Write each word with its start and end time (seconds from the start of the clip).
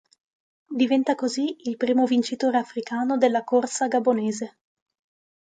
Diventa 0.81 1.13
così 1.13 1.57
il 1.69 1.77
primo 1.77 2.07
vincitore 2.07 2.57
africano 2.57 3.19
della 3.19 3.43
corsa 3.43 3.87
gabonese. 3.87 4.57